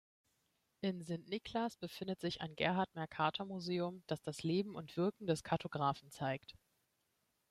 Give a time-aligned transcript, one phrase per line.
[0.81, 6.55] In Sint-Niklaas befindet sich ein Gerhard-Mercator-Museum, das das Leben und Wirken des Kartografen zeigt.